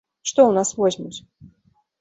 Што 0.29 0.39
ў 0.45 0.51
нас 0.57 0.73
возьмуць? 0.79 1.19